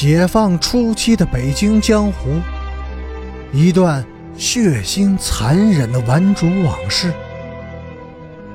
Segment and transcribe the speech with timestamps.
[0.00, 2.40] 解放初期的北京江湖，
[3.52, 7.12] 一段血腥残忍的顽主往事。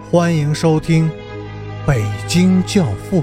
[0.10, 1.10] 欢迎收听
[1.86, 3.22] 《北京教父》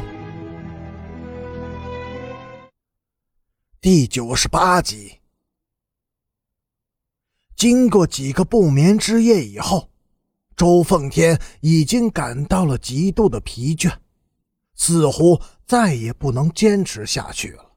[3.81, 5.19] 第九十八集。
[7.57, 9.89] 经过几个不眠之夜以后，
[10.55, 13.91] 周奉天已经感到了极度的疲倦，
[14.75, 17.70] 似乎再也不能坚持下去了。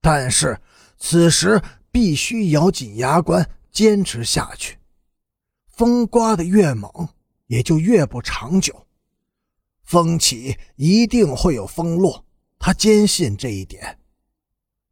[0.00, 0.60] 但是
[0.98, 4.78] 此时必须咬紧牙关坚持下去。
[5.66, 6.90] 风刮得越猛，
[7.46, 8.86] 也就越不长久。
[9.82, 12.24] 风起一定会有风落，
[12.58, 13.98] 他坚信这一点。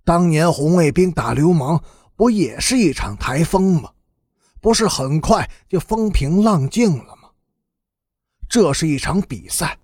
[0.04, 1.82] 当年红卫兵打流氓，
[2.16, 3.92] 不也是一场台风吗？
[4.60, 7.30] 不是很快就风平浪静了吗？
[8.48, 9.78] 这是一场比赛，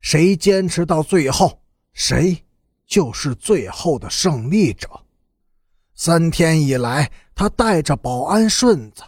[0.00, 2.44] 谁坚持到最后，谁。
[2.92, 4.86] 就是最后的胜利者。
[5.94, 9.02] 三天以来，他带着保安顺子，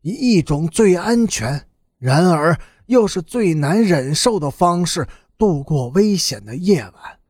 [0.00, 7.20] 以一种最安全，然而又是最难忍受的方式度过危险的夜晚。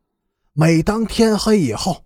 [0.53, 2.05] 每当天黑以后，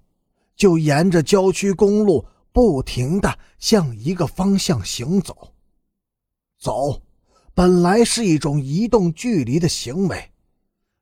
[0.56, 5.52] 就沿着郊区公路不停地向一个方向行走。
[6.58, 7.02] 走，
[7.52, 10.30] 本来是一种移动距离的行为，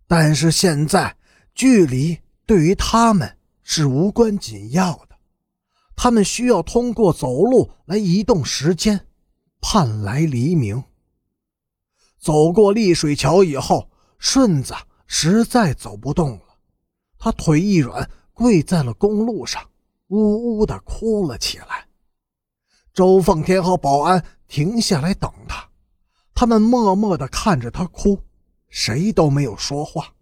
[0.09, 1.17] 但是现在
[1.55, 2.19] 距离。
[2.49, 5.19] 对于他们是无关紧要的，
[5.95, 9.07] 他们需要通过走路来移动时间，
[9.61, 10.83] 盼来黎明。
[12.19, 14.73] 走过丽水桥以后，顺子
[15.07, 16.57] 实在走不动了，
[17.19, 19.63] 他腿一软，跪在了公路上，
[20.07, 21.87] 呜呜的哭了起来。
[22.95, 25.69] 周凤天和保安停下来等他，
[26.33, 28.19] 他们默默的看着他哭，
[28.71, 30.15] 谁都没有说话。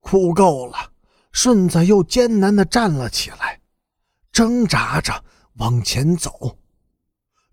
[0.00, 0.92] 哭够了。
[1.36, 3.60] 顺子又艰难地站了起来，
[4.32, 5.22] 挣扎着
[5.58, 6.56] 往前走。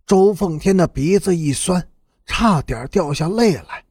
[0.08, 1.86] 周凤天的鼻子一酸，
[2.26, 3.84] 差点掉下泪来，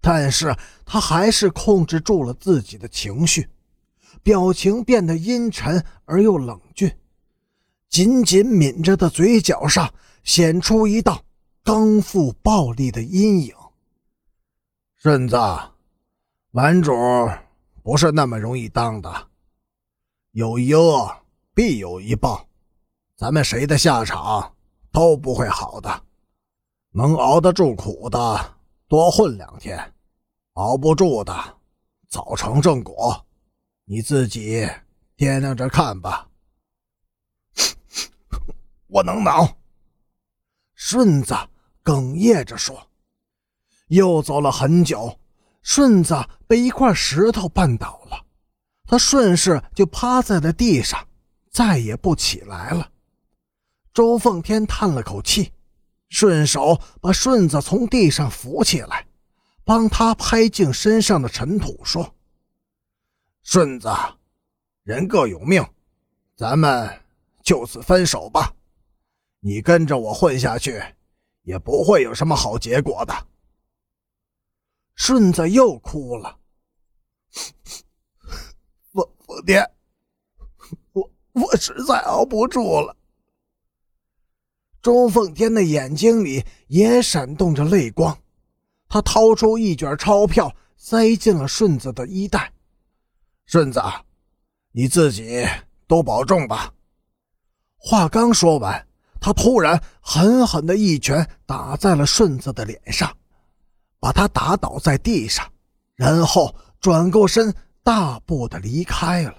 [0.00, 0.52] 但是
[0.84, 3.48] 他还是控制住了自己的情绪，
[4.24, 6.92] 表情变得阴沉而又冷峻，
[7.88, 9.94] 紧紧抿着的嘴角上
[10.24, 11.22] 显出一道
[11.62, 13.54] 刚复暴力的阴影。
[14.96, 15.36] 顺子，
[16.50, 16.92] 顽主。
[17.82, 19.28] 不是那么容易当的，
[20.30, 21.12] 有一恶
[21.52, 22.46] 必有一报，
[23.16, 24.54] 咱们谁的下场
[24.92, 26.04] 都不会好的。
[26.90, 28.56] 能熬得住苦的
[28.86, 29.92] 多混两天，
[30.52, 31.34] 熬不住的
[32.08, 33.26] 早成正果。
[33.84, 34.64] 你自己
[35.16, 36.28] 掂量着看吧。
[38.86, 39.48] 我能熬。
[40.74, 41.34] 顺子
[41.82, 42.80] 哽咽着说。
[43.88, 45.18] 又走了很久。
[45.62, 46.14] 顺子
[46.46, 48.24] 被一块石头绊倒了，
[48.84, 51.06] 他顺势就趴在了地上，
[51.50, 52.90] 再也不起来了。
[53.94, 55.52] 周凤天叹了口气，
[56.08, 59.06] 顺手把顺子从地上扶起来，
[59.64, 62.14] 帮他拍净身上的尘土，说
[63.44, 63.88] ：“顺子，
[64.82, 65.64] 人各有命，
[66.36, 67.00] 咱们
[67.42, 68.52] 就此分手吧。
[69.40, 70.82] 你跟着我混下去，
[71.42, 73.14] 也不会有什么好结果的。”
[74.94, 76.38] 顺子又哭了，
[78.92, 79.68] 我我爹，
[80.92, 82.96] 我我实在熬不住了。
[84.80, 88.18] 周凤天的眼睛里也闪动着泪光，
[88.88, 92.52] 他掏出一卷钞票塞进了顺子的衣袋。
[93.46, 93.80] 顺子，
[94.72, 95.46] 你自己
[95.86, 96.72] 多保重吧。
[97.76, 98.86] 话刚说完，
[99.20, 103.16] 他突然狠狠的一拳打在了顺子的脸上。
[104.02, 105.48] 把他打倒在地上，
[105.94, 107.54] 然后转过身，
[107.84, 109.36] 大步的离开了。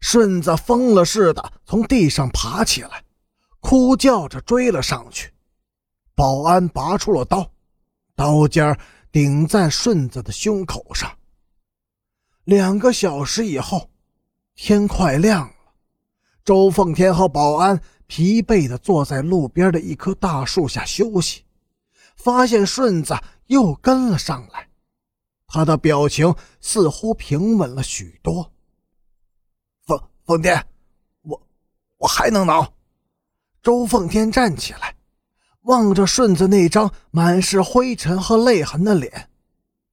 [0.00, 3.04] 顺子疯了似的从地上爬起来，
[3.60, 5.32] 哭叫着追了上去。
[6.12, 7.48] 保安拔出了刀，
[8.16, 8.76] 刀尖
[9.12, 11.16] 顶在顺子的胸口上。
[12.42, 13.88] 两个小时以后，
[14.56, 15.54] 天快亮了，
[16.44, 21.44] 周凤天和保安疲惫的坐在路边的一棵大树下休息，
[22.16, 23.14] 发现顺子。
[23.46, 24.68] 又跟了上来，
[25.46, 28.52] 他的表情似乎平稳了许多。
[29.86, 30.66] 凤凤天，
[31.22, 31.40] 我
[31.98, 32.74] 我还能挠。
[33.62, 34.96] 周凤天站起来，
[35.60, 39.30] 望着顺子那张满是灰尘和泪痕的脸，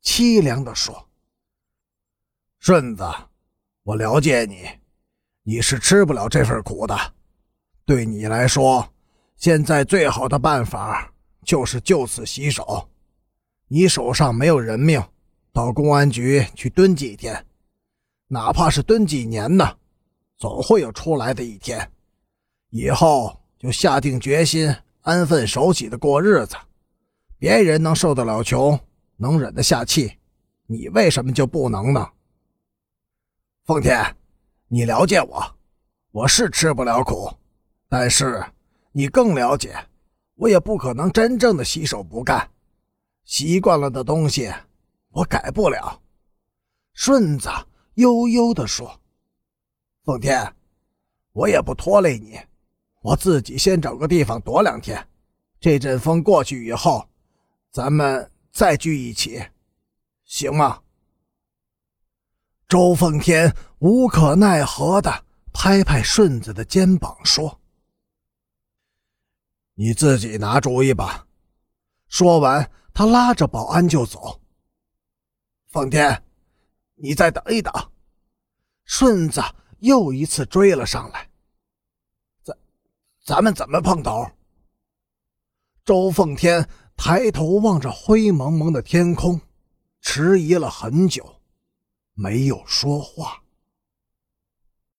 [0.01, 1.09] 凄凉地说
[2.57, 3.03] ：“顺子，
[3.83, 4.67] 我了解你，
[5.43, 6.97] 你是吃不了这份苦的。
[7.85, 8.91] 对你来说，
[9.35, 11.12] 现在最好的办法
[11.43, 12.89] 就是就此洗手。”
[13.67, 15.03] 你手上没有人命，
[15.51, 17.45] 到公安局去蹲几天，
[18.27, 19.77] 哪怕是蹲几年呢？
[20.37, 21.91] 总会有出来的一天。
[22.69, 26.55] 以后就下定决心，安分守己的过日子。
[27.39, 28.79] 别人能受得了穷，
[29.15, 30.17] 能忍得下气，
[30.65, 32.09] 你为什么就不能呢？
[33.65, 34.15] 奉天，
[34.67, 35.55] 你了解我，
[36.11, 37.31] 我是吃不了苦，
[37.87, 38.43] 但是
[38.91, 39.75] 你更了解，
[40.35, 42.49] 我也不可能真正的洗手不干。
[43.25, 44.51] 习惯了的东西，
[45.09, 46.01] 我改不了。
[46.93, 47.49] 顺子
[47.95, 48.99] 悠悠地说
[50.03, 50.53] ：“奉天，
[51.31, 52.39] 我也不拖累你。”
[53.01, 55.05] 我自己先找个地方躲两天，
[55.59, 57.05] 这阵风过去以后，
[57.69, 59.43] 咱们再聚一起，
[60.23, 60.81] 行吗？
[62.69, 67.59] 周奉天无可奈何的拍拍顺子的肩膀说
[69.75, 71.27] ：“你自己拿主意吧。”
[72.07, 74.39] 说完，他拉着保安就走。
[75.67, 76.23] 奉天，
[76.95, 77.73] 你再等一等。
[78.85, 79.41] 顺子
[79.79, 81.29] 又一次追了上来。
[82.43, 82.57] 咱
[83.25, 84.29] 咱们怎么碰头？
[85.83, 89.41] 周奉天抬头望着灰蒙蒙的天空，
[89.99, 91.41] 迟疑了很久，
[92.13, 93.42] 没有说话。